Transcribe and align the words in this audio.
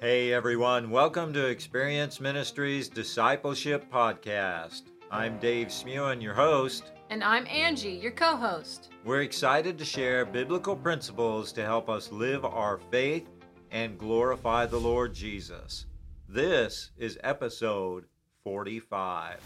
Hey 0.00 0.32
everyone, 0.32 0.90
welcome 0.90 1.32
to 1.32 1.46
Experience 1.46 2.20
Ministries 2.20 2.88
Discipleship 2.88 3.90
Podcast. 3.90 4.82
I'm 5.10 5.40
Dave 5.40 5.68
Smewen, 5.68 6.22
your 6.22 6.34
host. 6.34 6.92
And 7.10 7.24
I'm 7.24 7.48
Angie, 7.48 7.98
your 8.00 8.12
co 8.12 8.36
host. 8.36 8.90
We're 9.04 9.22
excited 9.22 9.76
to 9.76 9.84
share 9.84 10.24
biblical 10.24 10.76
principles 10.76 11.50
to 11.50 11.64
help 11.64 11.88
us 11.88 12.12
live 12.12 12.44
our 12.44 12.78
faith 12.92 13.26
and 13.72 13.98
glorify 13.98 14.66
the 14.66 14.78
Lord 14.78 15.14
Jesus. 15.14 15.86
This 16.28 16.92
is 16.96 17.18
episode 17.24 18.04
45. 18.44 19.40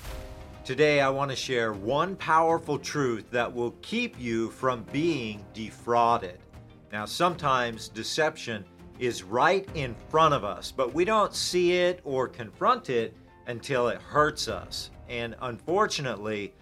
Today, 0.67 1.01
I 1.01 1.09
want 1.09 1.31
to 1.31 1.37
share 1.37 1.73
one 1.73 2.15
powerful 2.15 2.79
truth 2.79 3.25
that 3.31 3.51
will 3.51 3.73
keep 3.81 4.21
you 4.21 4.51
from 4.51 4.85
being 4.93 5.47
defrauded. 5.55 6.39
Now, 6.93 7.07
sometimes 7.07 7.89
deception 7.89 8.67
is 9.03 9.25
right 9.25 9.69
in 9.75 9.97
front 10.11 10.33
of 10.33 10.45
us, 10.45 10.71
but 10.71 10.95
we 10.95 11.05
don't 11.05 11.35
see 11.35 11.73
it 11.73 12.01
or 12.05 12.29
confront 12.29 12.89
it 12.89 13.13
until 13.49 13.89
it 13.89 14.01
hurts 14.01 14.47
us. 14.47 14.91
And 15.09 15.35
unfortunately, 15.43 16.55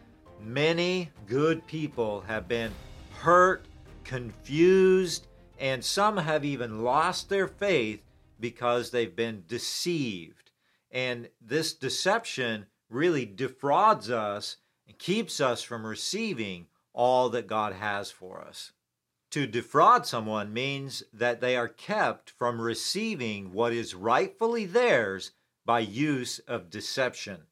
many 0.43 1.11
good 1.27 1.67
people 1.67 2.23
have 2.23 2.49
been 2.49 2.73
hurt, 3.19 3.67
confused, 4.05 5.27
and 5.59 5.85
some 5.85 6.17
have 6.17 6.43
even 6.43 6.83
lost 6.83 7.29
their 7.29 7.47
faith 7.47 8.03
because 8.41 8.91
they've 8.91 9.15
been 9.15 9.45
deceived. 9.47 10.51
And 10.91 11.29
this 11.43 11.75
deception 11.75 12.65
really 12.89 13.27
defrauds 13.27 14.11
us 14.11 14.57
and 14.89 14.99
keeps 14.99 15.43
us 15.43 15.63
from 15.63 15.87
receiving 15.87 16.69
all 16.95 17.29
that 17.29 17.47
God 17.47 17.75
has 17.75 18.11
for 18.11 18.41
us. 18.41 18.73
To 19.31 19.47
defraud 19.47 20.07
someone 20.07 20.53
means 20.53 21.05
that 21.13 21.41
they 21.41 21.57
are 21.57 21.69
kept 21.69 22.31
from 22.31 22.61
receiving 22.61 23.53
what 23.53 23.73
is 23.73 23.95
rightfully 23.95 24.67
theirs 24.67 25.31
by 25.65 25.81
use 25.81 26.41
of 26.41 26.69
deception. 26.69 27.43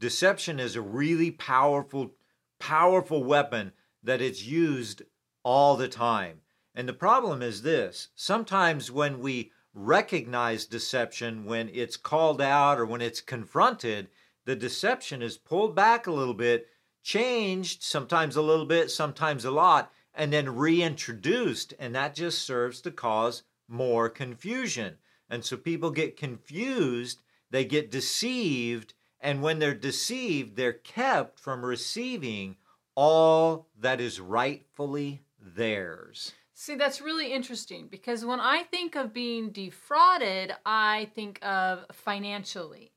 Deception 0.00 0.58
is 0.58 0.74
a 0.74 0.80
really 0.80 1.30
powerful, 1.30 2.12
powerful 2.58 3.22
weapon 3.24 3.72
that 4.02 4.22
is 4.22 4.48
used 4.48 5.02
all 5.42 5.76
the 5.76 5.88
time. 5.88 6.40
And 6.74 6.88
the 6.88 6.94
problem 6.94 7.42
is 7.42 7.60
this 7.60 8.08
sometimes 8.14 8.90
when 8.90 9.20
we 9.20 9.52
recognize 9.74 10.64
deception, 10.64 11.44
when 11.44 11.68
it's 11.68 11.96
called 11.98 12.40
out 12.40 12.78
or 12.78 12.86
when 12.86 13.02
it's 13.02 13.20
confronted, 13.20 14.08
the 14.46 14.56
deception 14.56 15.20
is 15.20 15.36
pulled 15.36 15.74
back 15.74 16.06
a 16.06 16.12
little 16.12 16.32
bit, 16.32 16.68
changed, 17.02 17.82
sometimes 17.82 18.34
a 18.34 18.42
little 18.42 18.64
bit, 18.64 18.90
sometimes 18.90 19.44
a 19.44 19.50
lot, 19.50 19.92
and 20.18 20.32
then 20.32 20.56
reintroduced. 20.56 21.72
And 21.78 21.94
that 21.94 22.14
just 22.14 22.42
serves 22.42 22.82
to 22.82 22.90
cause 22.90 23.44
more 23.68 24.10
confusion. 24.10 24.96
And 25.30 25.44
so 25.44 25.56
people 25.56 25.90
get 25.90 26.16
confused, 26.16 27.22
they 27.50 27.64
get 27.64 27.90
deceived, 27.90 28.94
and 29.20 29.42
when 29.42 29.58
they're 29.58 29.74
deceived, 29.74 30.56
they're 30.56 30.72
kept 30.72 31.38
from 31.38 31.64
receiving 31.64 32.56
all 32.94 33.68
that 33.78 34.00
is 34.00 34.20
rightfully 34.20 35.22
theirs. 35.40 36.32
See, 36.54 36.74
that's 36.74 37.00
really 37.00 37.32
interesting 37.32 37.86
because 37.88 38.24
when 38.24 38.40
I 38.40 38.64
think 38.64 38.96
of 38.96 39.14
being 39.14 39.50
defrauded, 39.50 40.52
I 40.66 41.08
think 41.14 41.38
of 41.44 41.84
financially 41.92 42.90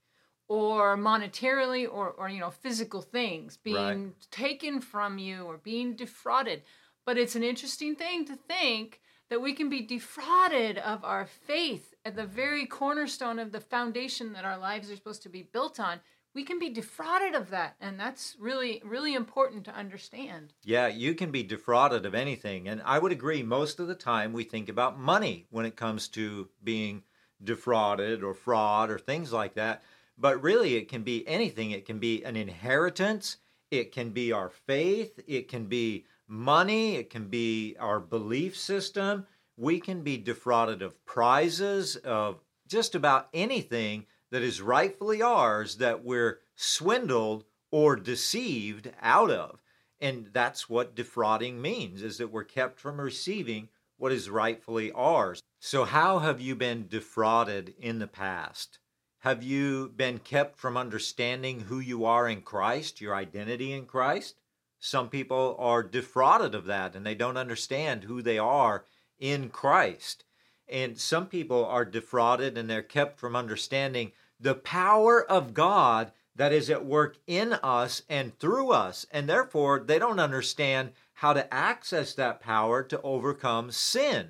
or 0.47 0.97
monetarily 0.97 1.87
or, 1.89 2.09
or 2.09 2.27
you 2.27 2.39
know 2.39 2.49
physical 2.49 3.01
things 3.01 3.57
being 3.57 3.77
right. 3.77 4.27
taken 4.31 4.81
from 4.81 5.17
you 5.17 5.43
or 5.43 5.57
being 5.57 5.95
defrauded 5.95 6.63
but 7.05 7.17
it's 7.17 7.35
an 7.35 7.43
interesting 7.43 7.95
thing 7.95 8.25
to 8.25 8.35
think 8.35 9.01
that 9.29 9.41
we 9.41 9.53
can 9.53 9.69
be 9.69 9.81
defrauded 9.81 10.77
of 10.77 11.03
our 11.03 11.25
faith 11.25 11.93
at 12.03 12.15
the 12.15 12.25
very 12.25 12.65
cornerstone 12.65 13.39
of 13.39 13.51
the 13.51 13.61
foundation 13.61 14.33
that 14.33 14.45
our 14.45 14.57
lives 14.57 14.91
are 14.91 14.95
supposed 14.95 15.23
to 15.23 15.29
be 15.29 15.43
built 15.43 15.79
on. 15.79 15.99
We 16.33 16.43
can 16.43 16.59
be 16.59 16.69
defrauded 16.69 17.35
of 17.35 17.49
that 17.49 17.75
and 17.79 17.99
that's 17.99 18.35
really 18.39 18.81
really 18.85 19.13
important 19.13 19.65
to 19.65 19.75
understand. 19.75 20.53
Yeah 20.63 20.87
you 20.87 21.13
can 21.15 21.31
be 21.31 21.43
defrauded 21.43 22.05
of 22.05 22.15
anything 22.15 22.67
and 22.67 22.81
i 22.85 22.97
would 22.99 23.11
agree 23.11 23.43
most 23.43 23.79
of 23.79 23.87
the 23.87 23.95
time 23.95 24.31
we 24.31 24.43
think 24.43 24.69
about 24.69 24.99
money 24.99 25.45
when 25.49 25.65
it 25.65 25.75
comes 25.75 26.07
to 26.09 26.49
being 26.63 27.03
defrauded 27.43 28.23
or 28.23 28.33
fraud 28.33 28.89
or 28.89 28.99
things 28.99 29.31
like 29.31 29.55
that. 29.55 29.83
But 30.17 30.41
really, 30.41 30.75
it 30.75 30.87
can 30.87 31.03
be 31.03 31.27
anything. 31.27 31.71
It 31.71 31.85
can 31.85 31.99
be 31.99 32.23
an 32.23 32.35
inheritance, 32.35 33.37
it 33.69 33.91
can 33.91 34.09
be 34.09 34.31
our 34.31 34.49
faith, 34.49 35.19
it 35.27 35.47
can 35.47 35.65
be 35.65 36.05
money, 36.31 36.95
it 36.95 37.09
can 37.09 37.27
be 37.27 37.75
our 37.79 37.99
belief 37.99 38.57
system. 38.57 39.27
We 39.57 39.79
can 39.79 40.01
be 40.01 40.17
defrauded 40.17 40.81
of 40.81 41.05
prizes, 41.05 41.97
of 41.97 42.39
just 42.67 42.95
about 42.95 43.27
anything 43.33 44.05
that 44.31 44.41
is 44.41 44.61
rightfully 44.61 45.21
ours 45.21 45.75
that 45.75 46.03
we're 46.03 46.39
swindled 46.55 47.43
or 47.69 47.95
deceived 47.95 48.91
out 49.01 49.29
of. 49.29 49.61
And 49.99 50.29
that's 50.31 50.69
what 50.69 50.95
defrauding 50.95 51.61
means 51.61 52.01
is 52.01 52.17
that 52.17 52.31
we're 52.31 52.43
kept 52.43 52.79
from 52.79 52.99
receiving 52.99 53.67
what 53.97 54.11
is 54.11 54.29
rightfully 54.29 54.91
ours. 54.93 55.43
So 55.59 55.83
how 55.83 56.19
have 56.19 56.41
you 56.41 56.55
been 56.55 56.87
defrauded 56.87 57.75
in 57.77 57.99
the 57.99 58.07
past? 58.07 58.79
Have 59.19 59.43
you 59.43 59.91
been 59.95 60.17
kept 60.17 60.57
from 60.57 60.75
understanding 60.75 61.59
who 61.59 61.79
you 61.79 62.05
are 62.05 62.27
in 62.27 62.41
Christ, 62.41 62.99
your 62.99 63.13
identity 63.13 63.73
in 63.73 63.85
Christ? 63.85 64.40
Some 64.83 65.09
people 65.09 65.55
are 65.59 65.83
defrauded 65.83 66.55
of 66.55 66.65
that 66.65 66.95
and 66.95 67.05
they 67.05 67.13
don't 67.13 67.37
understand 67.37 68.03
who 68.03 68.23
they 68.23 68.39
are 68.39 68.83
in 69.19 69.49
Christ. 69.49 70.23
And 70.67 70.97
some 70.97 71.27
people 71.27 71.63
are 71.63 71.85
defrauded 71.85 72.57
and 72.57 72.67
they're 72.67 72.81
kept 72.81 73.19
from 73.19 73.35
understanding 73.35 74.11
the 74.39 74.55
power 74.55 75.23
of 75.23 75.53
God 75.53 76.11
that 76.35 76.51
is 76.51 76.71
at 76.71 76.83
work 76.83 77.17
in 77.27 77.53
us 77.53 78.01
and 78.09 78.37
through 78.39 78.71
us. 78.71 79.05
And 79.11 79.29
therefore, 79.29 79.83
they 79.85 79.99
don't 79.99 80.19
understand 80.19 80.93
how 81.13 81.33
to 81.33 81.53
access 81.53 82.15
that 82.15 82.39
power 82.39 82.81
to 82.81 82.99
overcome 83.03 83.69
sin. 83.69 84.29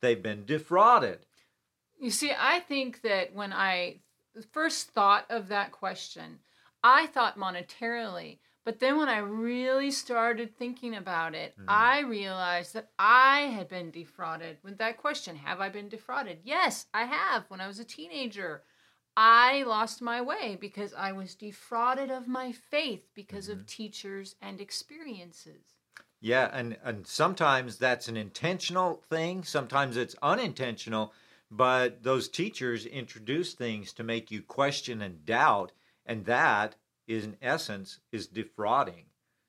They've 0.00 0.20
been 0.20 0.44
defrauded. 0.44 1.26
You 2.00 2.10
see, 2.10 2.32
I 2.36 2.58
think 2.58 3.02
that 3.02 3.32
when 3.34 3.52
I 3.52 4.00
first 4.50 4.90
thought 4.90 5.26
of 5.30 5.46
that 5.48 5.70
question, 5.70 6.40
I 6.82 7.06
thought 7.06 7.38
monetarily. 7.38 8.38
But 8.64 8.78
then 8.78 8.96
when 8.96 9.08
I 9.08 9.18
really 9.18 9.90
started 9.90 10.56
thinking 10.56 10.94
about 10.94 11.34
it, 11.34 11.54
mm. 11.58 11.64
I 11.66 12.00
realized 12.00 12.74
that 12.74 12.90
I 12.98 13.40
had 13.40 13.68
been 13.68 13.90
defrauded 13.90 14.58
with 14.62 14.78
that 14.78 14.98
question 14.98 15.36
Have 15.36 15.60
I 15.60 15.68
been 15.68 15.88
defrauded? 15.88 16.38
Yes, 16.44 16.86
I 16.94 17.04
have. 17.04 17.44
When 17.48 17.60
I 17.60 17.66
was 17.66 17.80
a 17.80 17.84
teenager, 17.84 18.62
I 19.16 19.64
lost 19.64 20.00
my 20.00 20.20
way 20.22 20.56
because 20.60 20.94
I 20.94 21.12
was 21.12 21.34
defrauded 21.34 22.10
of 22.10 22.28
my 22.28 22.52
faith 22.52 23.08
because 23.14 23.48
mm-hmm. 23.48 23.60
of 23.60 23.66
teachers 23.66 24.36
and 24.40 24.60
experiences. 24.60 25.62
Yeah, 26.20 26.48
and, 26.52 26.76
and 26.84 27.04
sometimes 27.04 27.78
that's 27.78 28.06
an 28.06 28.16
intentional 28.16 29.02
thing, 29.08 29.42
sometimes 29.42 29.96
it's 29.96 30.14
unintentional 30.22 31.12
but 31.52 32.02
those 32.02 32.30
teachers 32.30 32.86
introduce 32.86 33.52
things 33.52 33.92
to 33.92 34.02
make 34.02 34.30
you 34.30 34.40
question 34.40 35.02
and 35.02 35.26
doubt 35.26 35.70
and 36.06 36.24
that 36.24 36.76
is 37.12 37.24
in 37.24 37.36
essence 37.42 38.00
is 38.10 38.26
defrauding 38.26 39.04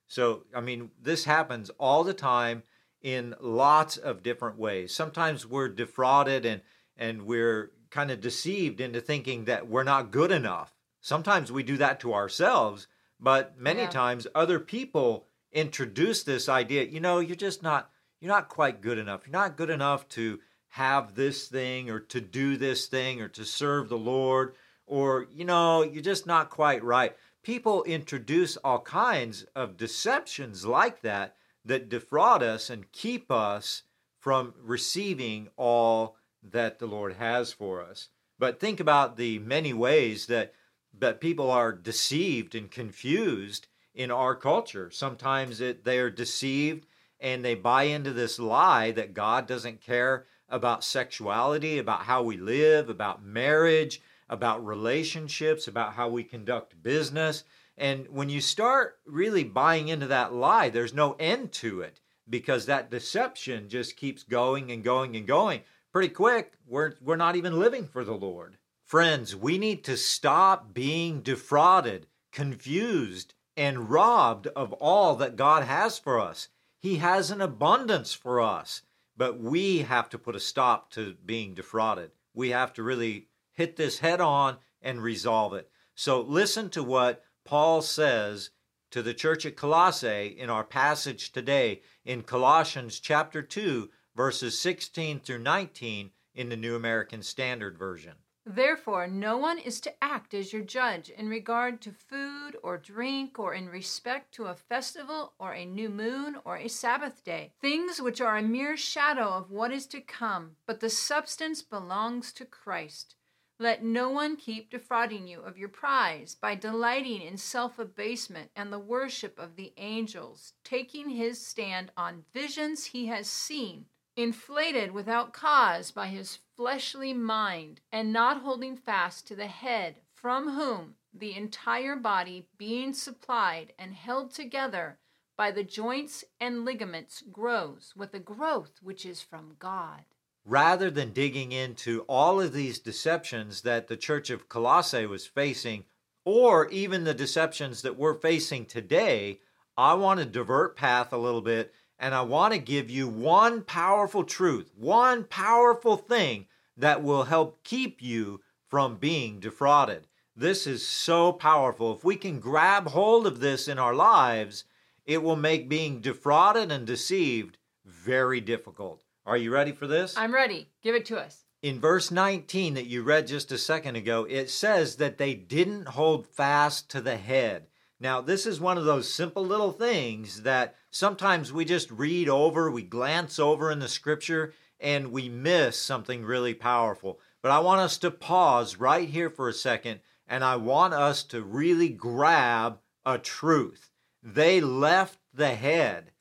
so 0.08 0.44
i 0.56 0.62
mean 0.62 0.92
this 1.02 1.26
happens 1.26 1.70
all 1.80 2.04
the 2.04 2.14
time 2.14 2.64
in 3.02 3.36
lots 3.40 3.98
of 3.98 4.24
different 4.24 4.58
ways 4.58 4.94
sometimes 4.94 5.46
we're 5.46 5.70
defrauded 5.70 6.46
and 6.46 6.62
and 6.98 7.24
we're 7.24 7.72
kind 7.90 8.12
of 8.12 8.22
deceived 8.22 8.80
into 8.80 9.02
thinking 9.02 9.46
that 9.46 9.68
we're 9.68 9.84
not 9.84 10.12
good 10.12 10.32
enough 10.32 10.74
sometimes 11.02 11.52
we 11.52 11.64
do 11.64 11.78
that 11.78 12.00
to 12.00 12.14
ourselves 12.14 12.88
but 13.20 13.58
many 13.58 13.82
yeah. 13.82 13.90
times 13.90 14.28
other 14.36 14.60
people 14.60 15.28
introduce 15.52 16.24
this 16.24 16.50
idea 16.50 16.84
you 16.84 17.00
know 17.00 17.20
you're 17.20 17.36
just 17.36 17.62
not 17.62 17.90
you're 18.20 18.32
not 18.32 18.50
quite 18.50 18.82
good 18.82 18.98
enough 18.98 19.22
you're 19.26 19.32
not 19.32 19.58
good 19.58 19.70
enough 19.70 20.08
to 20.10 20.40
have 20.70 21.14
this 21.14 21.48
thing 21.48 21.92
or 21.92 22.00
to 22.00 22.20
do 22.20 22.58
this 22.58 22.88
thing 22.88 23.22
or 23.22 23.28
to 23.28 23.46
serve 23.46 23.90
the 23.90 23.98
Lord 23.98 24.56
or, 24.86 25.28
you 25.32 25.46
know, 25.46 25.84
you're 25.84 26.04
just 26.04 26.28
not 26.28 26.50
quite 26.50 26.84
right. 26.84 27.16
People 27.44 27.84
introduce 27.84 28.56
all 28.58 28.80
kinds 28.80 29.46
of 29.56 29.78
deceptions 29.78 30.66
like 30.66 31.02
that 31.02 31.36
that 31.66 31.90
defraud 31.90 32.42
us 32.42 32.70
and 32.70 32.92
keep 32.92 33.30
us 33.30 33.84
from 34.20 34.54
receiving 34.62 35.50
all 35.58 36.16
that 36.42 36.80
the 36.80 36.86
Lord 36.86 37.14
has 37.14 37.52
for 37.52 37.82
us. 37.82 38.10
But 38.40 38.60
think 38.60 38.80
about 38.80 39.18
the 39.18 39.40
many 39.40 39.74
ways 39.74 40.28
that 40.28 40.54
that 40.98 41.20
people 41.20 41.50
are 41.50 41.74
deceived 41.74 42.54
and 42.54 42.70
confused 42.70 43.68
in 43.96 44.12
our 44.12 44.36
culture. 44.36 44.92
Sometimes 44.92 45.60
it, 45.60 45.84
they 45.84 45.98
are 46.00 46.10
deceived 46.10 46.86
and 47.20 47.44
they 47.44 47.56
buy 47.56 47.84
into 47.84 48.14
this 48.14 48.38
lie 48.38 48.92
that 48.92 49.14
God 49.14 49.48
doesn't 49.48 49.82
care 49.82 50.26
about 50.50 50.84
sexuality, 50.84 51.80
about 51.80 52.04
how 52.04 52.22
we 52.22 52.38
live, 52.38 52.90
about 52.90 53.24
marriage, 53.24 54.02
about 54.34 54.66
relationships, 54.66 55.68
about 55.68 55.94
how 55.94 56.10
we 56.10 56.24
conduct 56.24 56.82
business. 56.82 57.44
And 57.78 58.08
when 58.10 58.30
you 58.30 58.42
start 58.42 58.98
really 59.06 59.44
buying 59.44 59.90
into 59.90 60.08
that 60.08 60.34
lie, 60.34 60.70
there's 60.70 60.94
no 60.94 61.16
end 61.20 61.52
to 61.54 61.82
it 61.82 62.02
because 62.28 62.66
that 62.66 62.90
deception 62.90 63.70
just 63.70 63.96
keeps 63.96 64.24
going 64.24 64.72
and 64.72 64.84
going 64.84 65.16
and 65.16 65.28
going. 65.28 65.62
pretty 65.92 66.10
quick, 66.10 66.54
we're, 66.66 66.94
we're 67.00 67.16
not 67.16 67.36
even 67.36 67.60
living 67.60 67.86
for 67.86 68.04
the 68.04 68.16
Lord. 68.16 68.58
Friends, 68.84 69.36
we 69.36 69.60
need 69.60 69.84
to 69.84 69.96
stop 69.96 70.74
being 70.74 71.22
defrauded, 71.22 72.08
confused, 72.32 73.36
and 73.56 73.92
robbed 73.92 74.48
of 74.48 74.74
all 74.74 75.16
that 75.18 75.36
God 75.36 75.64
has 75.64 76.00
for 76.00 76.20
us. 76.20 76.48
He 76.80 76.96
has 76.96 77.30
an 77.30 77.40
abundance 77.40 78.14
for 78.14 78.42
us, 78.42 78.82
but 79.16 79.40
we 79.40 79.80
have 79.80 80.10
to 80.10 80.18
put 80.18 80.36
a 80.36 80.40
stop 80.40 80.90
to 80.92 81.16
being 81.24 81.54
defrauded. 81.54 82.12
We 82.34 82.50
have 82.50 82.74
to 82.74 82.84
really 82.84 83.28
hit 83.54 83.76
this 83.76 84.00
head 84.00 84.20
on 84.20 84.58
and 84.82 85.02
resolve 85.02 85.54
it. 85.54 85.70
So 85.96 86.22
listen 86.22 86.70
to 86.72 86.84
what 86.84 87.24
Paul 87.46 87.82
says 87.82 88.50
to 88.92 89.02
the 89.02 89.14
church 89.14 89.46
at 89.46 89.56
Colossae 89.56 90.36
in 90.38 90.50
our 90.50 90.64
passage 90.64 91.32
today 91.32 91.82
in 92.06 92.24
Colossians 92.24 93.00
chapter 93.00 93.42
2 93.42 93.90
verses 94.16 94.60
16 94.60 95.20
through 95.20 95.40
19 95.40 96.12
in 96.36 96.50
the 96.50 96.58
New 96.58 96.76
American 96.76 97.22
Standard 97.22 97.78
Version. 97.78 98.14
Therefore, 98.46 99.08
no 99.08 99.38
one 99.38 99.58
is 99.58 99.80
to 99.82 100.04
act 100.04 100.34
as 100.34 100.52
your 100.52 100.64
judge 100.64 101.10
in 101.10 101.30
regard 101.30 101.80
to 101.82 101.94
food 101.94 102.58
or 102.62 102.78
drink 102.78 103.40
or 103.40 103.54
in 103.54 103.70
respect 103.70 104.34
to 104.36 104.48
a 104.48 104.56
festival 104.56 105.34
or 105.40 105.54
a 105.54 105.66
new 105.66 105.90
moon 105.90 106.36
or 106.44 106.58
a 106.58 106.68
Sabbath 106.68 107.24
day, 107.24 107.54
things 107.62 108.02
which 108.02 108.20
are 108.20 108.36
a 108.36 108.42
mere 108.42 108.76
shadow 108.76 109.30
of 109.30 109.50
what 109.50 109.72
is 109.72 109.88
to 109.88 110.02
come, 110.02 110.58
but 110.66 110.82
the 110.82 110.90
substance 110.90 111.62
belongs 111.62 112.34
to 112.34 112.44
Christ. 112.44 113.16
Let 113.64 113.82
no 113.82 114.10
one 114.10 114.36
keep 114.36 114.70
defrauding 114.70 115.26
you 115.26 115.40
of 115.40 115.58
your 115.58 115.70
prize 115.70 116.36
by 116.36 116.54
delighting 116.54 117.22
in 117.22 117.38
self 117.38 117.80
abasement 117.80 118.52
and 118.58 118.74
the 118.74 118.78
worship 118.78 119.40
of 119.40 119.56
the 119.56 119.72
angels, 119.78 120.52
taking 120.66 121.12
his 121.12 121.40
stand 121.40 121.90
on 121.96 122.26
visions 122.34 122.88
he 122.88 123.06
has 123.06 123.26
seen 123.26 123.86
inflated 124.18 124.92
without 124.92 125.32
cause 125.32 125.92
by 125.92 126.08
his 126.08 126.40
fleshly 126.58 127.14
mind, 127.14 127.80
and 127.90 128.12
not 128.12 128.42
holding 128.42 128.76
fast 128.76 129.28
to 129.28 129.36
the 129.38 129.48
head, 129.48 130.02
from 130.14 130.56
whom 130.58 130.96
the 131.14 131.34
entire 131.34 131.96
body, 131.96 132.46
being 132.58 132.92
supplied 132.92 133.72
and 133.80 133.94
held 133.94 134.32
together 134.32 135.00
by 135.38 135.52
the 135.52 135.64
joints 135.64 136.26
and 136.38 136.66
ligaments, 136.66 137.24
grows 137.32 137.94
with 137.96 138.14
a 138.14 138.20
growth 138.20 138.80
which 138.82 139.06
is 139.06 139.22
from 139.22 139.56
God. 139.58 140.04
Rather 140.46 140.92
than 140.92 141.14
digging 141.14 141.52
into 141.52 142.02
all 142.02 142.42
of 142.42 142.54
these 142.54 142.80
deceptions 142.80 143.62
that 143.62 143.88
the 143.88 143.98
church 143.98 144.30
of 144.30 144.50
Colossae 144.50 145.06
was 145.06 145.26
facing, 145.26 145.86
or 146.26 146.70
even 146.70 147.04
the 147.04 147.14
deceptions 147.14 147.82
that 147.82 147.98
we're 147.98 148.14
facing 148.14 148.66
today, 148.66 149.40
I 149.78 149.94
want 149.94 150.20
to 150.20 150.26
divert 150.26 150.76
path 150.76 151.14
a 151.14 151.18
little 151.18 151.42
bit 151.42 151.74
and 151.98 152.14
I 152.14 152.22
want 152.22 152.54
to 152.54 152.60
give 152.60 152.90
you 152.90 153.08
one 153.08 153.62
powerful 153.62 154.24
truth, 154.24 154.72
one 154.76 155.24
powerful 155.24 155.96
thing 155.96 156.48
that 156.76 157.02
will 157.02 157.24
help 157.24 157.64
keep 157.64 158.02
you 158.02 158.42
from 158.68 158.98
being 158.98 159.40
defrauded. 159.40 160.08
This 160.36 160.66
is 160.68 160.86
so 160.86 161.32
powerful. 161.32 161.96
If 161.96 162.04
we 162.04 162.16
can 162.16 162.40
grab 162.40 162.88
hold 162.88 163.28
of 163.28 163.40
this 163.40 163.68
in 163.68 163.80
our 163.80 163.94
lives, 163.94 164.66
it 165.06 165.22
will 165.22 165.36
make 165.36 165.70
being 165.70 166.02
defrauded 166.02 166.72
and 166.72 166.86
deceived 166.88 167.58
very 167.86 168.42
difficult. 168.42 169.03
Are 169.26 169.38
you 169.38 169.52
ready 169.52 169.72
for 169.72 169.88
this? 169.88 170.18
I'm 170.18 170.34
ready. 170.34 170.70
Give 170.82 170.96
it 170.96 171.06
to 171.06 171.18
us. 171.18 171.46
In 171.62 171.80
verse 171.80 172.12
19 172.12 172.74
that 172.74 172.88
you 172.88 173.04
read 173.04 173.28
just 173.28 173.52
a 173.54 173.58
second 173.58 173.96
ago, 173.96 174.28
it 174.30 174.50
says 174.50 174.98
that 174.98 175.18
they 175.18 175.34
didn't 175.34 175.88
hold 175.90 176.28
fast 176.28 176.90
to 176.90 177.00
the 177.00 177.16
head. 177.16 177.68
Now, 178.02 178.20
this 178.20 178.46
is 178.46 178.60
one 178.60 178.78
of 178.78 178.84
those 178.84 179.12
simple 179.12 179.46
little 179.46 179.72
things 179.72 180.42
that 180.42 180.76
sometimes 180.92 181.54
we 181.54 181.64
just 181.64 181.90
read 181.90 182.28
over, 182.28 182.70
we 182.70 182.84
glance 182.84 183.40
over 183.40 183.72
in 183.72 183.80
the 183.80 183.88
scripture, 183.88 184.54
and 184.78 185.14
we 185.14 185.30
miss 185.30 185.80
something 185.80 186.26
really 186.26 186.54
powerful. 186.54 187.22
But 187.42 187.52
I 187.52 187.60
want 187.60 187.80
us 187.80 187.98
to 188.00 188.12
pause 188.12 188.76
right 188.76 189.08
here 189.08 189.30
for 189.30 189.48
a 189.48 189.54
second, 189.54 190.02
and 190.28 190.44
I 190.44 190.58
want 190.58 190.94
us 190.94 191.24
to 191.26 191.42
really 191.42 191.88
grab 191.88 192.80
a 193.06 193.18
truth. 193.18 193.90
They 194.22 194.60
left 194.60 195.20
the 195.34 195.56
head. 195.56 196.12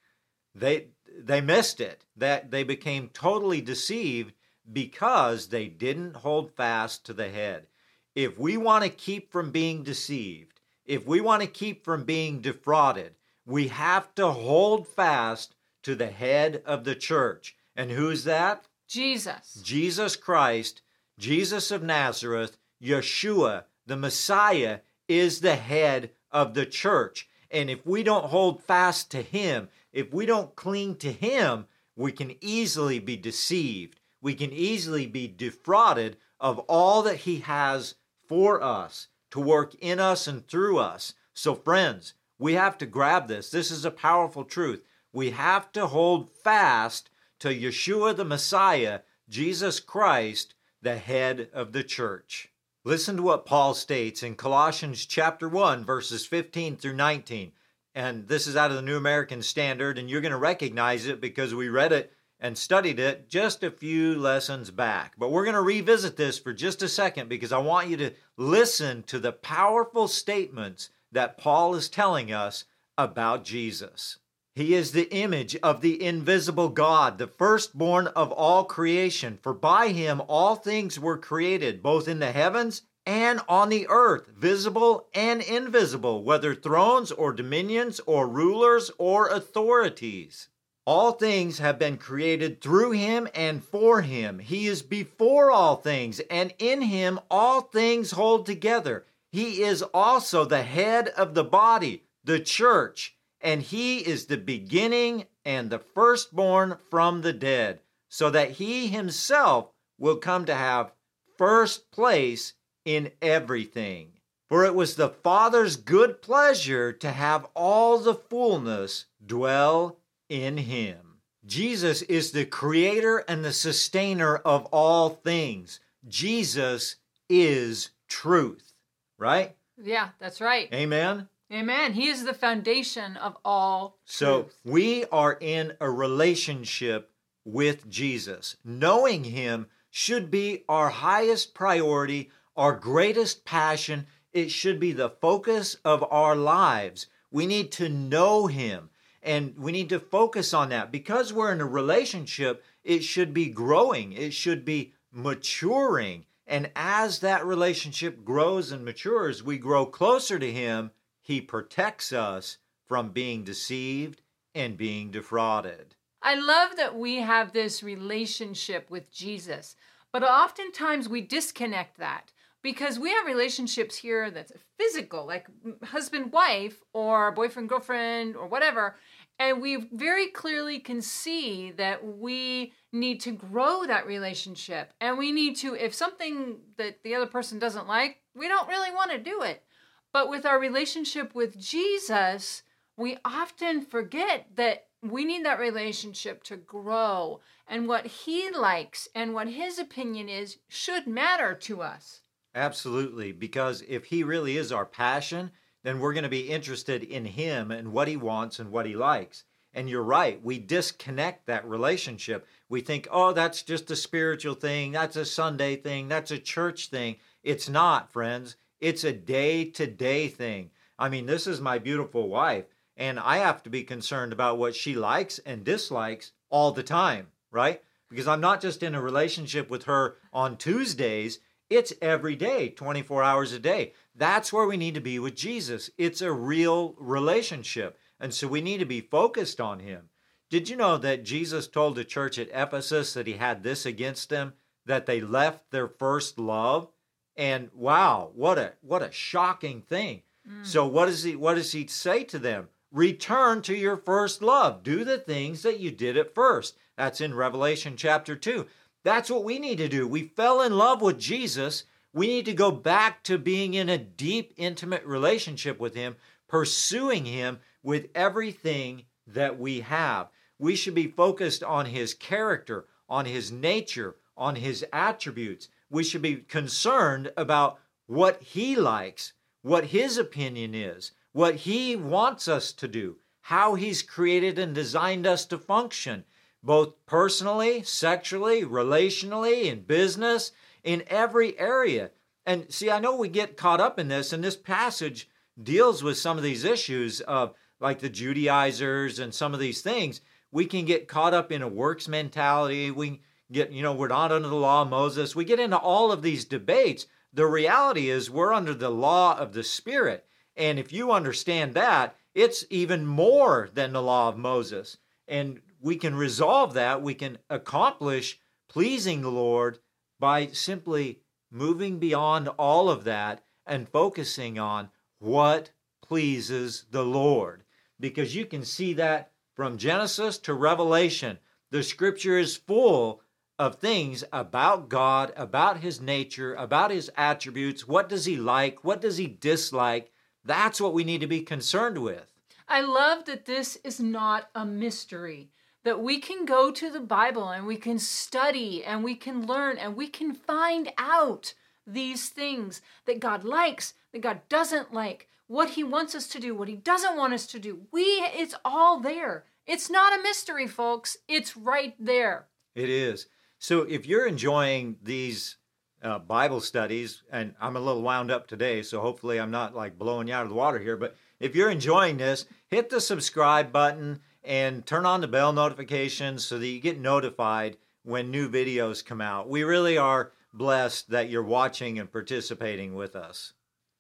They 0.55 0.89
they 1.19 1.41
missed 1.41 1.81
it. 1.81 2.05
That 2.17 2.51
they 2.51 2.63
became 2.63 3.09
totally 3.09 3.61
deceived 3.61 4.35
because 4.71 5.49
they 5.49 5.67
didn't 5.69 6.17
hold 6.17 6.53
fast 6.53 7.05
to 7.07 7.13
the 7.13 7.29
head. 7.29 7.67
If 8.15 8.39
we 8.39 8.57
want 8.57 8.85
to 8.85 8.91
keep 8.91 9.33
from 9.33 9.51
being 9.51 9.83
deceived, 9.83 10.61
if 10.85 11.07
we 11.07 11.21
want 11.21 11.43
to 11.43 11.49
keep 11.49 11.85
from 11.85 12.05
being 12.05 12.41
defrauded, 12.41 13.15
we 13.47 13.69
have 13.69 14.15
to 14.17 14.29
hold 14.31 14.87
fast 14.87 15.55
to 15.83 15.95
the 15.95 16.11
head 16.11 16.63
of 16.65 16.85
the 16.85 16.95
church. 16.95 17.57
And 17.75 17.91
who's 17.91 18.25
that? 18.25 18.67
Jesus. 18.87 19.61
Jesus 19.63 20.17
Christ, 20.17 20.83
Jesus 21.19 21.71
of 21.71 21.83
Nazareth, 21.83 22.59
Yeshua, 22.83 23.65
the 23.87 23.97
Messiah, 23.97 24.81
is 25.09 25.41
the 25.41 25.57
head 25.57 26.11
of 26.31 26.55
the 26.55 26.67
church. 26.67 27.29
And 27.51 27.71
if 27.71 27.87
we 27.87 28.03
don't 28.03 28.27
hold 28.27 28.63
fast 28.63 29.11
to 29.13 29.23
him, 29.23 29.69
if 29.93 30.13
we 30.13 30.27
don't 30.27 30.57
cling 30.57 30.97
to 30.97 31.13
him, 31.13 31.67
we 31.97 32.13
can 32.13 32.37
easily 32.41 32.99
be 32.99 33.17
deceived. 33.17 34.01
We 34.21 34.35
can 34.35 34.53
easily 34.53 35.07
be 35.07 35.29
defrauded 35.29 36.17
of 36.41 36.59
all 36.61 37.03
that 37.03 37.19
he 37.19 37.41
has 37.41 37.97
for 38.27 38.63
us 38.63 39.09
to 39.31 39.41
work 39.41 39.75
in 39.77 40.01
us 40.01 40.27
and 40.27 40.47
through 40.47 40.79
us. 40.79 41.15
So, 41.35 41.55
friends, 41.55 42.15
we 42.39 42.55
have 42.55 42.79
to 42.79 42.87
grab 42.87 43.29
this. 43.29 43.51
This 43.51 43.71
is 43.71 43.85
a 43.85 43.91
powerful 43.91 44.45
truth. 44.45 44.85
We 45.13 45.31
have 45.31 45.73
to 45.73 45.87
hold 45.87 46.31
fast 46.31 47.11
to 47.41 47.49
Yeshua 47.49 48.17
the 48.17 48.25
Messiah, 48.25 49.01
Jesus 49.29 49.81
Christ, 49.81 50.55
the 50.81 50.99
head 50.99 51.49
of 51.53 51.73
the 51.73 51.85
church. 51.85 52.51
Listen 52.85 53.17
to 53.17 53.23
what 53.23 53.47
Paul 53.47 53.75
states 53.75 54.23
in 54.23 54.35
Colossians 54.35 55.07
chapter 55.07 55.49
1 55.49 55.85
verses 55.85 56.27
15 56.27 56.77
through 56.77 56.95
19. 56.95 57.53
And 57.95 58.27
this 58.27 58.47
is 58.47 58.57
out 58.57 58.71
of 58.71 58.77
the 58.77 58.83
New 58.83 58.97
American 58.97 59.43
Standard 59.43 59.99
and 59.99 60.09
you're 60.09 60.21
going 60.21 60.33
to 60.33 60.39
recognize 60.39 61.07
it 61.07 61.21
because 61.21 61.55
we 61.55 61.69
read 61.69 61.93
it 61.93 62.13
and 62.41 62.59
studied 62.59 62.99
it 62.99 63.29
just 63.29 63.63
a 63.63 63.71
few 63.71 64.17
lessons 64.17 64.71
back. 64.71 65.15
But 65.17 65.31
we're 65.31 65.45
going 65.45 65.55
to 65.55 65.63
revisit 65.63 66.17
this 66.17 66.39
for 66.39 66.53
just 66.53 66.83
a 66.83 66.89
second 66.89 67.29
because 67.29 67.53
I 67.53 67.59
want 67.59 67.89
you 67.89 67.97
to 67.99 68.13
listen 68.37 69.05
to 69.05 69.19
the 69.19 69.33
powerful 69.33 70.09
statements 70.09 70.91
that 71.13 71.39
Paul 71.39 71.75
is 71.75 71.89
telling 71.89 72.33
us 72.33 72.65
about 72.99 73.45
Jesus. 73.45 74.19
He 74.55 74.75
is 74.75 74.93
the 74.93 75.11
image 75.15 75.57
of 75.63 75.81
the 75.81 76.03
invisible 76.03 76.69
God, 76.69 77.17
the 77.19 77.27
firstborn 77.27 78.09
of 78.09 78.33
all 78.33 78.65
creation. 78.65 79.39
For 79.41 79.55
by 79.55 79.89
him 79.89 80.21
all 80.29 80.57
things 80.57 80.99
were 80.99 81.17
created, 81.17 81.83
both 81.83 82.09
in 82.09 82.19
the 82.19 82.33
heavens 82.33 82.83
and 83.07 83.41
on 83.49 83.69
the 83.69 83.87
earth, 83.89 84.29
visible 84.29 85.09
and 85.15 85.43
invisible, 85.43 86.23
whether 86.23 86.55
thrones 86.55 87.11
or 87.11 87.33
dominions 87.33 88.01
or 88.07 88.29
rulers 88.29 88.91
or 88.99 89.29
authorities. 89.29 90.49
All 90.85 91.13
things 91.13 91.59
have 91.59 91.79
been 91.79 91.97
created 91.97 92.61
through 92.61 92.93
him 92.93 93.29
and 93.35 93.63
for 93.63 94.03
him. 94.03 94.41
He 94.41 94.67
is 94.67 94.83
before 94.83 95.51
all 95.51 95.77
things, 95.77 96.21
and 96.29 96.53
in 96.59 96.83
him 96.83 97.21
all 97.31 97.61
things 97.61 98.13
hold 98.13 98.47
together. 98.47 99.07
He 99.31 99.63
is 99.63 99.83
also 99.95 100.45
the 100.45 100.63
head 100.63 101.09
of 101.09 101.35
the 101.35 101.45
body, 101.45 102.05
the 102.25 102.41
church, 102.41 103.17
and 103.41 103.63
he 103.63 103.99
is 103.99 104.27
the 104.27 104.37
beginning 104.37 105.27
and 105.45 105.71
the 105.71 105.79
firstborn 105.79 106.77
from 106.91 107.23
the 107.23 107.33
dead, 107.33 107.81
so 108.09 108.31
that 108.31 108.53
he 108.53 108.89
himself 108.89 109.71
will 109.99 110.17
come 110.17 110.45
to 110.45 110.55
have 110.55 110.93
first 111.37 111.91
place 111.91 112.55
in 112.85 113.11
everything. 113.21 114.09
For 114.49 114.65
it 114.65 114.75
was 114.75 114.97
the 114.97 115.09
Father's 115.09 115.77
good 115.77 116.21
pleasure 116.21 116.93
to 116.93 117.11
have 117.13 117.47
all 117.55 117.99
the 117.99 118.15
fullness 118.15 119.07
dwell 119.25 119.97
in 120.29 120.59
him. 120.59 121.19
Jesus 121.45 122.03
is 122.03 122.33
the 122.33 122.45
creator 122.45 123.19
and 123.29 123.45
the 123.45 123.53
sustainer 123.53 124.37
of 124.37 124.67
all 124.67 125.09
things. 125.11 125.81
Jesus 126.07 126.97
is 127.29 127.91
truth, 128.09 128.75
right? 129.19 129.57
Yeah, 129.83 130.11
that's 130.21 130.41
right. 130.41 130.69
Amen. 130.73 131.29
Amen. 131.51 131.93
He 131.95 132.09
is 132.09 132.25
the 132.25 132.35
foundation 132.35 133.17
of 133.17 133.37
all 133.45 133.99
So 134.05 134.43
truth. 134.43 134.59
we 134.65 135.05
are 135.07 135.37
in 135.41 135.73
a 135.81 135.91
relationship 135.91 137.11
with 137.45 137.89
Jesus. 137.91 138.57
Knowing 138.65 139.25
him 139.25 139.67
should 139.91 140.31
be 140.31 140.65
our 140.69 140.89
highest 140.91 141.55
priority, 141.55 142.31
our 142.57 142.75
greatest 142.75 143.45
passion. 143.45 144.07
It 144.33 144.51
should 144.51 144.81
be 144.81 144.93
the 144.93 145.11
focus 145.11 145.77
of 145.85 146.05
our 146.11 146.37
lives. 146.37 147.07
We 147.31 147.47
need 147.47 147.73
to 147.73 147.89
know 147.89 148.47
him. 148.47 148.91
And 149.23 149.55
we 149.57 149.73
need 149.73 149.89
to 149.91 150.01
focus 150.01 150.53
on 150.53 150.71
that. 150.71 150.91
Because 150.91 151.33
we're 151.33 151.53
in 151.53 151.61
a 151.61 151.67
relationship, 151.67 152.65
it 152.83 153.05
should 153.05 153.33
be 153.33 153.47
growing, 153.47 154.13
it 154.13 154.35
should 154.35 154.65
be 154.65 154.95
maturing. 155.13 156.27
And 156.47 156.71
as 156.75 157.21
that 157.21 157.47
relationship 157.47 158.25
grows 158.25 158.73
and 158.73 158.85
matures, 158.85 159.43
we 159.43 159.59
grow 159.59 159.87
closer 159.87 160.39
to 160.39 160.53
Him. 160.53 160.91
He 161.21 161.41
protects 161.41 162.13
us 162.13 162.59
from 162.85 163.11
being 163.11 163.45
deceived 163.45 164.23
and 164.55 164.77
being 164.77 165.11
defrauded. 165.11 165.95
I 166.21 166.35
love 166.35 166.77
that 166.77 166.97
we 166.97 167.17
have 167.17 167.53
this 167.53 167.83
relationship 167.83 168.91
with 168.91 169.11
Jesus, 169.11 169.77
but 170.13 170.23
oftentimes 170.23 171.09
we 171.09 171.21
disconnect 171.21 171.99
that 171.99 172.33
because 172.63 172.99
we 172.99 173.11
have 173.11 173.27
relationships 173.27 173.97
here 173.97 174.31
that's 174.31 174.53
physical, 174.79 175.27
like 175.27 175.47
husband 175.83 176.33
wife 176.33 176.81
or 176.93 177.33
boyfriend 177.33 177.69
girlfriend 177.69 178.37
or 178.37 178.47
whatever. 178.47 178.97
And 179.39 179.61
we 179.61 179.89
very 179.93 180.29
clearly 180.29 180.79
can 180.79 181.03
see 181.03 181.73
that 181.73 182.05
we 182.05 182.73
need 182.93 183.21
to 183.23 183.33
grow 183.33 183.85
that 183.87 184.07
relationship. 184.07 184.93
And 185.01 185.19
we 185.19 185.33
need 185.33 185.57
to, 185.57 185.75
if 185.75 185.93
something 185.93 186.59
that 186.77 187.03
the 187.03 187.15
other 187.15 187.27
person 187.27 187.59
doesn't 187.59 187.89
like, 187.89 188.19
we 188.37 188.47
don't 188.47 188.69
really 188.69 188.93
want 188.93 189.11
to 189.11 189.19
do 189.19 189.43
it. 189.43 189.65
But 190.13 190.29
with 190.29 190.47
our 190.47 190.61
relationship 190.61 191.35
with 191.35 191.59
Jesus, 191.59 192.63
we 192.97 193.17
often 193.25 193.83
forget 193.83 194.47
that 194.55 194.87
we 195.03 195.25
need 195.25 195.45
that 195.45 195.59
relationship 195.59 196.45
to 196.45 196.57
grow. 196.57 197.41
And 197.67 197.89
what 197.89 198.07
he 198.07 198.51
likes 198.51 199.09
and 199.15 199.35
what 199.35 199.49
his 199.49 199.79
opinion 199.79 200.29
is 200.29 200.59
should 200.69 201.07
matter 201.07 201.55
to 201.55 201.83
us. 201.83 202.22
Absolutely. 202.55 203.33
Because 203.33 203.83
if 203.89 204.07
he 204.07 204.23
really 204.23 204.57
is 204.57 204.73
our 204.73 204.87
passion, 204.87 205.51
then 205.83 205.99
we're 205.99 206.13
going 206.13 206.23
to 206.23 206.29
be 206.29 206.51
interested 206.51 207.03
in 207.03 207.25
him 207.25 207.71
and 207.71 207.93
what 207.93 208.09
he 208.09 208.17
wants 208.17 208.59
and 208.59 208.71
what 208.71 208.87
he 208.87 208.95
likes. 208.95 209.45
And 209.75 209.89
you're 209.89 210.03
right, 210.03 210.43
we 210.45 210.59
disconnect 210.59 211.47
that 211.47 211.67
relationship. 211.67 212.47
We 212.69 212.83
think, 212.83 213.09
oh, 213.11 213.33
that's 213.33 213.63
just 213.63 213.91
a 213.91 213.97
spiritual 213.97 214.55
thing, 214.55 214.93
that's 214.93 215.17
a 215.17 215.25
Sunday 215.25 215.77
thing, 215.77 216.09
that's 216.09 216.31
a 216.31 216.39
church 216.39 216.89
thing. 216.89 217.17
It's 217.43 217.71
not, 217.71 218.13
friends. 218.13 218.57
It's 218.81 219.03
a 219.03 219.13
day 219.13 219.65
to 219.65 219.87
day 219.87 220.29
thing. 220.29 220.71
I 220.99 221.09
mean, 221.09 221.25
this 221.25 221.47
is 221.47 221.61
my 221.61 221.79
beautiful 221.79 222.29
wife, 222.29 222.67
and 222.97 223.19
I 223.19 223.39
have 223.39 223.63
to 223.63 223.71
be 223.71 223.83
concerned 223.83 224.33
about 224.33 224.59
what 224.59 224.75
she 224.77 224.95
likes 224.95 225.39
and 225.41 225.65
dislikes 225.65 226.33
all 226.51 226.73
the 226.73 226.83
time, 226.83 227.29
right? 227.51 227.83
Because 228.11 228.29
I'm 228.29 228.43
not 228.43 228.61
just 228.61 228.83
in 228.83 228.95
a 228.95 229.01
relationship 229.01 229.71
with 229.71 229.85
her 229.85 230.17
on 230.35 230.59
Tuesdays, 230.59 231.39
it's 231.75 231.93
every 232.01 232.37
day, 232.37 232.69
24 232.69 233.23
hours 233.23 233.53
a 233.53 233.59
day. 233.59 233.93
That's 234.15 234.53
where 234.53 234.67
we 234.67 234.77
need 234.77 234.95
to 234.95 235.01
be 235.01 235.19
with 235.19 235.35
Jesus. 235.35 235.91
It's 235.97 236.21
a 236.21 236.33
real 236.33 236.95
relationship. 236.99 237.99
And 238.21 238.33
so 238.33 238.47
we 238.49 238.61
need 238.61 238.79
to 238.79 238.87
be 238.87 239.01
focused 239.01 239.61
on 239.61 239.81
him. 239.81 240.09
Did 240.51 240.69
you 240.69 240.77
know 240.77 240.99
that 240.99 241.25
Jesus 241.25 241.67
told 241.67 241.95
the 241.95 242.05
church 242.05 242.39
at 242.39 242.51
Ephesus 242.53 243.15
that 243.15 243.27
he 243.27 243.35
had 243.35 243.63
this 243.63 243.87
against 243.87 244.29
them, 244.29 244.53
that 244.85 245.07
they 245.07 245.21
left 245.21 245.71
their 245.71 245.89
first 245.89 246.39
love? 246.39 246.89
And 247.37 247.71
wow, 247.75 248.31
what 248.35 248.59
a 248.59 248.75
what 248.83 249.03
a 249.03 249.11
shocking 249.11 249.81
thing. 249.81 250.23
Mm. 250.47 250.67
So 250.67 250.87
what 250.87 251.07
does 251.07 251.23
he 251.23 251.37
what 251.37 251.55
does 251.55 251.73
he 251.73 251.87
say 251.87 252.25
to 252.25 252.39
them? 252.39 252.69
Return 252.93 253.63
to 253.63 253.75
your 253.75 253.97
first 253.97 254.43
love. 254.43 254.83
Do 254.83 255.05
the 255.05 255.17
things 255.17 255.63
that 255.63 255.81
you 255.81 255.91
did 255.91 256.19
at 256.19 256.35
first. 256.35 256.77
That's 256.99 257.23
in 257.23 257.35
Revelation 257.35 257.97
chapter 257.97 258.37
2. 258.37 258.67
That's 259.05 259.31
what 259.31 259.45
we 259.45 259.59
need 259.59 259.79
to 259.79 259.89
do. 259.89 260.07
We 260.07 260.29
fell 260.29 260.63
in 260.63 260.77
love 260.77 261.03
with 261.03 261.19
Jesus. 261.19 261.85
We 262.13 262.29
need 262.29 262.45
to 262.45 262.55
go 262.55 262.71
back 262.71 263.25
to 263.25 263.37
being 263.37 263.75
in 263.75 263.89
a 263.89 263.99
deep, 263.99 264.53
intimate 264.57 265.05
relationship 265.05 265.81
with 265.81 265.95
Him, 265.95 266.17
pursuing 266.47 267.25
Him 267.25 267.59
with 267.83 268.09
everything 268.15 269.05
that 269.27 269.59
we 269.59 269.81
have. 269.81 270.29
We 270.59 270.77
should 270.77 270.95
be 270.95 271.09
focused 271.09 271.65
on 271.65 271.87
His 271.87 272.15
character, 272.15 272.87
on 273.09 273.25
His 273.25 273.51
nature, 273.51 274.17
on 274.37 274.55
His 274.55 274.85
attributes. 274.93 275.69
We 275.91 276.05
should 276.05 276.23
be 276.23 276.37
concerned 276.37 277.33
about 277.37 277.81
what 278.07 278.41
He 278.41 278.77
likes, 278.77 279.33
what 279.63 279.87
His 279.87 280.17
opinion 280.17 280.75
is, 280.75 281.11
what 281.33 281.57
He 281.57 281.97
wants 281.97 282.47
us 282.47 282.73
to 282.75 282.87
do, 282.87 283.17
how 283.41 283.75
He's 283.75 284.03
created 284.03 284.61
and 284.61 284.73
designed 284.73 285.27
us 285.27 285.45
to 285.47 285.59
function 285.59 286.25
both 286.63 286.95
personally, 287.07 287.83
sexually, 287.83 288.63
relationally, 288.63 289.65
in 289.65 289.81
business, 289.83 290.53
in 290.85 291.03
every 291.09 291.59
area. 291.59 292.11
And 292.47 292.73
see, 292.73 292.91
I 292.91 293.01
know 293.01 293.17
we 293.17 293.29
get 293.29 293.57
caught 293.57 293.81
up 293.81 293.99
in 293.99 294.09
this, 294.09 294.33
and 294.33 294.43
this 294.43 294.57
passage 294.57 295.29
deals 295.61 296.03
with 296.03 296.19
some 296.19 296.37
of 296.37 296.43
these 296.43 296.65
issues 296.65 297.21
of 297.23 297.55
like 297.81 297.99
the 297.99 298.09
Judaizers 298.09 299.19
and 299.19 299.35
some 299.35 299.55
of 299.55 299.61
these 299.61 299.83
things. 299.83 300.21
We 300.51 300.67
can 300.67 300.85
get 300.85 301.09
caught 301.09 301.35
up 301.35 301.51
in 301.51 301.63
a 301.63 301.69
works 301.69 302.09
mentality. 302.09 302.91
We 302.91 303.23
get, 303.51 303.73
you 303.73 303.83
know, 303.83 303.93
we're 303.93 304.09
not 304.09 304.33
under 304.33 304.49
the 304.49 304.55
law 304.55 304.83
of 304.83 304.89
Moses. 304.89 305.35
We 305.35 305.45
get 305.45 305.61
into 305.61 305.79
all 305.79 306.13
of 306.13 306.23
these 306.23 306.45
debates. 306.45 307.07
The 307.33 307.47
reality 307.47 308.11
is, 308.11 308.31
we're 308.31 308.53
under 308.53 308.75
the 308.75 308.91
law 308.91 309.37
of 309.39 309.53
the 309.53 309.65
Spirit. 309.65 310.27
And 310.57 310.79
if 310.79 310.93
you 310.93 311.13
understand 311.13 311.75
that, 311.75 312.17
it's 312.35 312.65
even 312.71 313.07
more 313.07 313.71
than 313.73 313.93
the 313.93 314.03
law 314.03 314.29
of 314.29 314.37
Moses. 314.37 314.99
And 315.27 315.61
we 315.83 315.97
can 315.97 316.15
resolve 316.15 316.75
that, 316.75 317.03
we 317.03 317.15
can 317.15 317.39
accomplish 317.51 318.39
pleasing 318.69 319.21
the 319.21 319.31
Lord 319.31 319.81
by 320.19 320.47
simply 320.47 321.21
moving 321.51 321.99
beyond 321.99 322.49
all 322.49 322.89
of 322.89 323.05
that 323.05 323.45
and 323.67 323.89
focusing 323.89 324.59
on 324.59 324.91
what 325.19 325.71
pleases 326.01 326.87
the 326.91 327.05
Lord. 327.05 327.65
Because 327.99 328.35
you 328.35 328.47
can 328.47 328.65
see 328.65 328.95
that 328.95 329.33
from 329.55 329.77
Genesis 329.77 330.39
to 330.39 330.55
Revelation. 330.55 331.39
The 331.71 331.83
scripture 331.83 332.39
is 332.39 332.57
full 332.57 333.23
of 333.59 333.77
things 333.77 334.25
about 334.33 334.89
God, 334.89 335.33
about 335.37 335.81
his 335.81 336.01
nature, 336.01 336.55
about 336.55 336.91
his 336.91 337.11
attributes. 337.17 337.87
What 337.87 338.09
does 338.09 338.25
he 338.25 338.37
like? 338.37 338.83
What 338.83 339.01
does 339.01 339.17
he 339.19 339.27
dislike? 339.27 340.11
That's 340.45 340.81
what 340.81 340.95
we 340.95 341.05
need 341.05 341.21
to 341.21 341.27
be 341.27 341.43
concerned 341.43 341.99
with. 341.99 342.33
I 342.69 342.81
love 342.81 343.27
that 343.27 343.45
this 343.45 343.77
is 343.85 344.01
not 344.01 344.49
a 344.55 344.65
mystery 344.65 345.51
that 345.85 346.01
we 346.01 346.19
can 346.19 346.45
go 346.45 346.71
to 346.71 346.91
the 346.91 347.01
Bible 347.01 347.49
and 347.49 347.67
we 347.67 347.77
can 347.77 347.99
study 347.99 348.85
and 348.85 349.03
we 349.03 349.15
can 349.15 349.47
learn 349.47 349.79
and 349.79 349.97
we 349.97 350.07
can 350.07 350.35
find 350.35 350.93
out 350.99 351.55
these 351.87 352.29
things 352.29 352.81
that 353.07 353.21
God 353.21 353.45
likes, 353.45 353.95
that 354.13 354.21
God 354.21 354.41
doesn't 354.49 354.93
like, 354.93 355.29
what 355.49 355.71
he 355.71 355.85
wants 355.85 356.15
us 356.15 356.29
to 356.29 356.41
do, 356.41 356.55
what 356.55 356.69
he 356.69 356.77
doesn't 356.77 357.17
want 357.17 357.35
us 357.35 357.47
to 357.49 357.59
do. 357.59 357.83
We 357.91 358.03
it's 358.03 358.55
all 358.65 359.01
there. 359.01 359.45
It's 359.67 359.91
not 359.91 360.19
a 360.19 360.23
mystery, 360.23 360.67
folks. 360.67 361.17
It's 361.29 361.57
right 361.57 361.95
there. 361.99 362.47
It 362.75 362.89
is. 362.89 363.27
So 363.59 363.83
if 363.83 364.07
you're 364.07 364.27
enjoying 364.27 364.97
these 365.03 365.57
uh, 366.03 366.19
Bible 366.19 366.61
studies, 366.61 367.23
and 367.31 367.55
I'm 367.61 367.77
a 367.77 367.81
little 367.81 368.03
wound 368.03 368.31
up 368.31 368.49
today, 368.49 368.83
so 368.83 369.01
hopefully 369.01 369.39
I'm 369.39 369.51
not 369.51 369.75
like 369.75 369.99
blowing 369.99 370.29
you 370.29 370.35
out 370.35 370.43
of 370.43 370.49
the 370.49 370.55
water 370.55 370.79
here, 370.79 370.97
but 370.97 371.17
if 371.39 371.55
you're 371.55 371.71
enjoying 371.71 372.17
this, 372.17 372.47
hit 372.69 372.91
the 372.91 373.01
subscribe 373.01 373.71
button 373.73 374.21
and 374.45 374.85
turn 374.85 375.07
on 375.07 375.21
the 375.21 375.29
bell 375.29 375.53
notifications 375.53 376.45
so 376.45 376.59
that 376.59 376.67
you 376.67 376.81
get 376.81 376.99
notified 376.99 377.77
when 378.03 378.31
new 378.31 378.49
videos 378.49 379.05
come 379.05 379.21
out. 379.21 379.49
We 379.49 379.63
really 379.63 379.97
are 379.97 380.33
blessed 380.53 381.11
that 381.11 381.31
you're 381.31 381.43
watching 381.43 381.99
and 381.99 382.11
participating 382.11 382.95
with 382.95 383.15
us. 383.17 383.53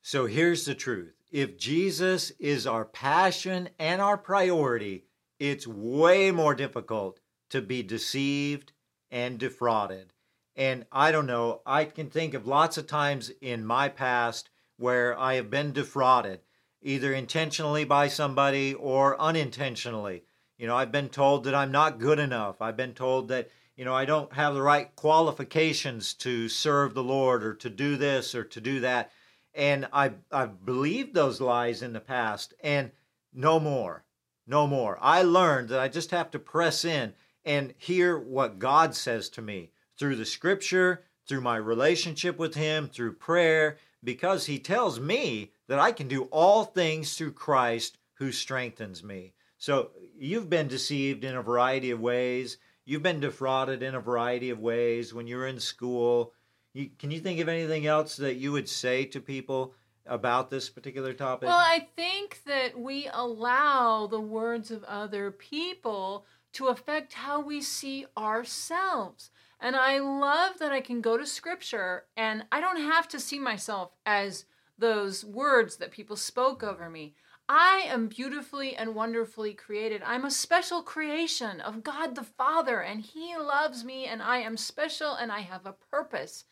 So 0.03 0.27
here's 0.27 0.65
the 0.65 0.75
truth 0.75 1.15
if 1.31 1.57
Jesus 1.57 2.33
is 2.39 2.67
our 2.67 2.85
passion 2.85 3.71
and 3.79 4.03
our 4.03 4.19
priority, 4.19 5.05
it's 5.39 5.67
way 5.67 6.31
more 6.31 6.55
difficult 6.55 7.21
to 7.51 7.63
be 7.63 7.83
deceived 7.83 8.73
and 9.11 9.39
defrauded. 9.39 10.13
And 10.55 10.85
I 10.93 11.13
don't 11.13 11.27
know, 11.27 11.63
I 11.65 11.85
can 11.87 12.11
think 12.11 12.35
of 12.35 12.47
lots 12.47 12.77
of 12.77 12.87
times 12.87 13.31
in 13.41 13.65
my 13.65 13.89
past 13.89 14.51
where 14.77 15.19
I 15.19 15.35
have 15.35 15.49
been 15.49 15.73
defrauded, 15.73 16.41
either 16.83 17.15
intentionally 17.15 17.85
by 17.85 18.09
somebody 18.09 18.75
or 18.75 19.19
unintentionally. 19.21 20.25
You 20.63 20.69
know, 20.69 20.77
I've 20.77 20.93
been 20.93 21.09
told 21.09 21.43
that 21.43 21.57
I'm 21.57 21.73
not 21.73 21.99
good 21.99 22.21
enough. 22.21 22.63
I've 22.63 22.77
been 22.77 22.95
told 22.95 23.27
that, 23.31 23.51
you 23.75 23.85
know, 23.85 23.97
I 23.97 24.05
don't 24.05 24.33
have 24.33 24.55
the 24.55 24.63
right 24.63 24.95
qualifications 24.95 26.15
to 26.15 26.49
serve 26.49 26.95
the 26.95 27.03
Lord 27.03 27.43
or 27.43 27.53
to 27.55 27.69
do 27.69 27.97
this 27.97 28.33
or 28.33 28.45
to 28.45 28.61
do 28.61 28.79
that. 28.79 29.11
And 29.57 29.89
I 29.93 30.13
I've 30.31 30.65
believed 30.65 31.15
those 31.15 31.41
lies 31.41 31.83
in 31.83 31.93
the 31.93 31.99
past 31.99 32.55
and 32.63 32.93
no 33.35 33.59
more. 33.59 34.05
No 34.47 34.69
more. 34.69 34.99
I 35.01 35.23
learned 35.23 35.69
that 35.71 35.81
I 35.81 35.89
just 35.89 36.13
have 36.13 36.31
to 36.31 36.39
press 36.39 36.85
in 36.85 37.15
and 37.45 37.75
hear 37.77 38.17
what 38.17 38.61
God 38.61 38.95
says 38.95 39.29
to 39.31 39.43
me 39.43 39.73
through 39.99 40.15
the 40.15 40.25
scripture, 40.25 41.03
through 41.27 41.41
my 41.41 41.57
relationship 41.57 42.39
with 42.39 42.55
him, 42.55 42.87
through 42.89 43.15
prayer, 43.15 43.79
because 44.05 44.47
he 44.47 44.61
tells 44.61 45.01
me 45.01 45.51
that 45.67 45.81
I 45.81 45.91
can 45.91 46.07
do 46.07 46.29
all 46.31 46.65
things 46.65 47.17
through 47.17 47.33
Christ 47.33 47.99
who 48.15 48.31
strengthens 48.31 49.03
me. 49.03 49.33
So 49.59 49.91
you've 50.23 50.49
been 50.49 50.69
deceived 50.69 51.25
in 51.25 51.35
a 51.35 51.43
variety 51.43 51.91
of 51.91 52.01
ways. 52.01 52.59
You've 52.85 53.03
been 53.03 53.21
defrauded 53.21 53.83
in 53.83 53.95
a 53.95 54.01
variety 54.01 54.51
of 54.51 54.61
ways 54.61 55.13
when 55.13 55.27
you're 55.27 55.47
in 55.47 55.59
school. 55.59 56.33
You, 56.73 56.91
can 56.99 57.11
you 57.11 57.21
think 57.21 57.41
of 57.41 57.49
anything 57.49 57.87
else 57.87 58.17
that 58.17 58.37
you 58.37 58.53
would 58.53 58.69
say 58.69 59.05
to 59.07 59.21
people 59.21 59.75
about 60.07 60.49
this 60.49 60.71
particular 60.71 61.13
topic? 61.13 61.49
Well, 61.49 61.59
I 61.59 61.89
think 61.97 62.41
that 62.47 62.79
we 62.79 63.09
allow 63.13 64.07
the 64.07 64.21
words 64.21 64.71
of 64.71 64.85
other 64.85 65.31
people 65.31 66.25
to 66.55 66.69
affect 66.69 67.15
how 67.15 67.41
we 67.41 67.61
see 67.61 68.07
ourselves. 68.17 69.31
And 69.61 69.75
I 69.75 69.99
love 69.99 70.59
that 70.59 70.73
I 70.73 70.81
can 70.81 71.01
go 71.01 71.17
to 71.17 71.27
scripture 71.27 72.05
and 72.17 72.45
I 72.53 72.61
don't 72.61 72.81
have 72.81 73.09
to 73.09 73.21
see 73.21 73.39
myself 73.39 73.91
as 74.07 74.45
those 74.79 75.25
words 75.25 75.77
that 75.77 75.91
people 75.91 76.17
spoke 76.17 76.63
over 76.63 76.91
me. 76.91 77.15
I 77.49 77.85
am 77.87 78.09
beautifully 78.09 78.75
and 78.77 78.95
wonderfully 78.95 79.55
created. 79.55 80.03
I'm 80.05 80.25
a 80.25 80.31
special 80.31 80.83
creation 80.83 81.61
of 81.61 81.83
God 81.83 82.15
the 82.15 82.23
Father, 82.23 82.81
and 82.81 83.01
He 83.01 83.37
loves 83.37 83.85
me, 83.85 84.07
and 84.07 84.23
I 84.23 84.39
am 84.39 84.57
special, 84.57 85.15
and 85.15 85.31
I 85.31 85.41
have 85.41 85.67
a 85.67 85.75
purpose. 85.91 86.45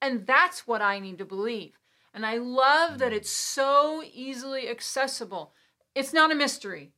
And 0.00 0.26
that's 0.26 0.66
what 0.66 0.82
I 0.82 0.98
need 0.98 1.18
to 1.18 1.24
believe. 1.24 1.78
And 2.12 2.26
I 2.26 2.36
love 2.36 2.98
that 2.98 3.12
it's 3.12 3.30
so 3.30 4.02
easily 4.12 4.68
accessible. 4.68 5.54
It's 5.94 6.12
not 6.12 6.32
a 6.32 6.34
mystery. 6.34 6.92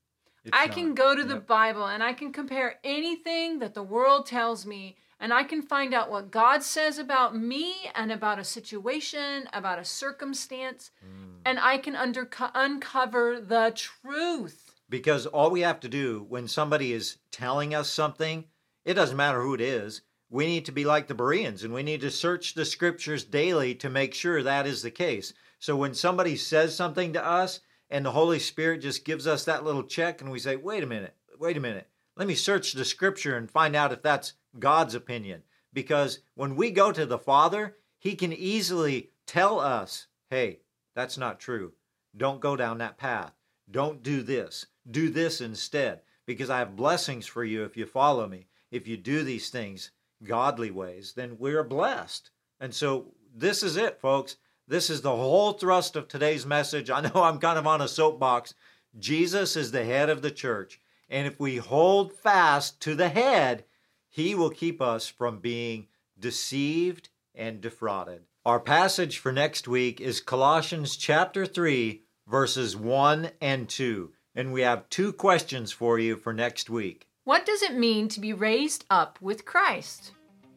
It's 0.44 0.56
I 0.56 0.66
not. 0.66 0.74
can 0.74 0.94
go 0.94 1.14
to 1.14 1.24
the 1.24 1.36
Bible 1.36 1.86
and 1.86 2.02
I 2.02 2.12
can 2.12 2.32
compare 2.32 2.78
anything 2.82 3.60
that 3.60 3.74
the 3.74 3.82
world 3.82 4.26
tells 4.26 4.66
me, 4.66 4.96
and 5.20 5.32
I 5.32 5.44
can 5.44 5.62
find 5.62 5.94
out 5.94 6.10
what 6.10 6.30
God 6.30 6.62
says 6.62 6.98
about 6.98 7.36
me 7.36 7.74
and 7.94 8.10
about 8.10 8.38
a 8.38 8.44
situation, 8.44 9.48
about 9.52 9.78
a 9.78 9.84
circumstance, 9.84 10.90
Mm. 11.04 11.33
And 11.44 11.58
I 11.58 11.78
can 11.78 11.94
underco- 11.94 12.50
uncover 12.54 13.40
the 13.40 13.72
truth. 13.74 14.74
Because 14.88 15.26
all 15.26 15.50
we 15.50 15.60
have 15.60 15.80
to 15.80 15.88
do 15.88 16.26
when 16.28 16.48
somebody 16.48 16.92
is 16.92 17.18
telling 17.30 17.74
us 17.74 17.90
something, 17.90 18.44
it 18.84 18.94
doesn't 18.94 19.16
matter 19.16 19.42
who 19.42 19.54
it 19.54 19.60
is, 19.60 20.02
we 20.30 20.46
need 20.46 20.64
to 20.66 20.72
be 20.72 20.84
like 20.84 21.06
the 21.06 21.14
Bereans 21.14 21.64
and 21.64 21.72
we 21.72 21.82
need 21.82 22.00
to 22.00 22.10
search 22.10 22.54
the 22.54 22.64
scriptures 22.64 23.24
daily 23.24 23.74
to 23.76 23.88
make 23.88 24.14
sure 24.14 24.42
that 24.42 24.66
is 24.66 24.82
the 24.82 24.90
case. 24.90 25.32
So 25.58 25.76
when 25.76 25.94
somebody 25.94 26.36
says 26.36 26.74
something 26.74 27.12
to 27.12 27.24
us 27.24 27.60
and 27.88 28.04
the 28.04 28.12
Holy 28.12 28.38
Spirit 28.38 28.82
just 28.82 29.04
gives 29.04 29.26
us 29.26 29.44
that 29.44 29.64
little 29.64 29.84
check 29.84 30.20
and 30.20 30.30
we 30.30 30.38
say, 30.38 30.56
wait 30.56 30.82
a 30.82 30.86
minute, 30.86 31.14
wait 31.38 31.56
a 31.56 31.60
minute, 31.60 31.88
let 32.16 32.28
me 32.28 32.34
search 32.34 32.72
the 32.72 32.84
scripture 32.84 33.36
and 33.36 33.50
find 33.50 33.74
out 33.74 33.92
if 33.92 34.02
that's 34.02 34.34
God's 34.58 34.94
opinion. 34.94 35.42
Because 35.72 36.20
when 36.34 36.56
we 36.56 36.70
go 36.70 36.92
to 36.92 37.06
the 37.06 37.18
Father, 37.18 37.76
He 37.98 38.14
can 38.14 38.32
easily 38.32 39.10
tell 39.26 39.58
us, 39.58 40.06
hey, 40.30 40.60
that's 40.94 41.18
not 41.18 41.40
true. 41.40 41.72
Don't 42.16 42.40
go 42.40 42.56
down 42.56 42.78
that 42.78 42.98
path. 42.98 43.32
Don't 43.70 44.02
do 44.02 44.22
this. 44.22 44.66
Do 44.90 45.10
this 45.10 45.40
instead, 45.40 46.00
because 46.26 46.50
I 46.50 46.58
have 46.58 46.76
blessings 46.76 47.26
for 47.26 47.44
you 47.44 47.64
if 47.64 47.76
you 47.76 47.86
follow 47.86 48.26
me. 48.28 48.46
If 48.70 48.86
you 48.86 48.96
do 48.96 49.22
these 49.22 49.50
things 49.50 49.90
godly 50.22 50.70
ways, 50.70 51.12
then 51.14 51.36
we're 51.38 51.64
blessed. 51.64 52.30
And 52.60 52.74
so 52.74 53.12
this 53.34 53.62
is 53.62 53.76
it, 53.76 54.00
folks. 54.00 54.36
This 54.66 54.88
is 54.90 55.02
the 55.02 55.14
whole 55.14 55.52
thrust 55.52 55.96
of 55.96 56.08
today's 56.08 56.46
message. 56.46 56.90
I 56.90 57.00
know 57.00 57.22
I'm 57.22 57.38
kind 57.38 57.58
of 57.58 57.66
on 57.66 57.80
a 57.80 57.88
soapbox. 57.88 58.54
Jesus 58.98 59.56
is 59.56 59.72
the 59.72 59.84
head 59.84 60.08
of 60.08 60.22
the 60.22 60.30
church. 60.30 60.80
And 61.10 61.26
if 61.26 61.38
we 61.38 61.56
hold 61.56 62.12
fast 62.12 62.80
to 62.82 62.94
the 62.94 63.08
head, 63.08 63.64
he 64.08 64.34
will 64.34 64.50
keep 64.50 64.80
us 64.80 65.06
from 65.06 65.40
being 65.40 65.88
deceived 66.18 67.10
and 67.34 67.60
defrauded. 67.60 68.22
Our 68.46 68.60
passage 68.60 69.20
for 69.20 69.32
next 69.32 69.66
week 69.66 70.02
is 70.02 70.20
Colossians 70.20 70.98
chapter 70.98 71.46
3, 71.46 72.02
verses 72.28 72.76
1 72.76 73.30
and 73.40 73.66
2. 73.66 74.12
And 74.34 74.52
we 74.52 74.60
have 74.60 74.86
two 74.90 75.14
questions 75.14 75.72
for 75.72 75.98
you 75.98 76.16
for 76.16 76.34
next 76.34 76.68
week. 76.68 77.06
What 77.24 77.46
does 77.46 77.62
it 77.62 77.74
mean 77.74 78.06
to 78.08 78.20
be 78.20 78.34
raised 78.34 78.84
up 78.90 79.18
with 79.22 79.46
Christ? 79.46 80.12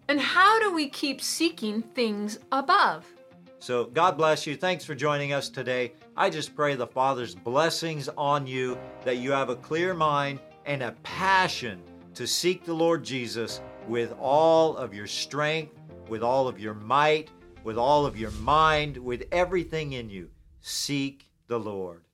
And 0.09 0.19
how 0.19 0.59
do 0.59 0.73
we 0.73 0.89
keep 0.89 1.21
seeking 1.21 1.81
things 1.81 2.39
above? 2.51 3.05
So, 3.59 3.85
God 3.85 4.17
bless 4.17 4.45
you. 4.45 4.57
Thanks 4.57 4.83
for 4.83 4.93
joining 4.93 5.31
us 5.31 5.47
today. 5.47 5.93
I 6.17 6.29
just 6.29 6.57
pray 6.57 6.75
the 6.75 6.85
Father's 6.85 7.35
blessings 7.35 8.09
on 8.17 8.45
you, 8.45 8.77
that 9.05 9.19
you 9.19 9.31
have 9.31 9.47
a 9.47 9.55
clear 9.55 9.93
mind 9.93 10.41
and 10.65 10.83
a 10.83 10.91
passion 11.03 11.81
to 12.15 12.27
seek 12.27 12.65
the 12.65 12.73
Lord 12.73 13.05
Jesus 13.05 13.61
with 13.87 14.13
all 14.19 14.75
of 14.75 14.93
your 14.93 15.07
strength, 15.07 15.79
with 16.09 16.21
all 16.21 16.49
of 16.49 16.59
your 16.59 16.73
might, 16.73 17.29
with 17.67 17.77
all 17.77 18.05
of 18.05 18.17
your 18.17 18.31
mind, 18.31 18.95
with 18.95 19.27
everything 19.29 19.91
in 19.91 20.09
you. 20.09 20.29
Seek 20.61 21.25
the 21.47 21.59
Lord. 21.59 22.06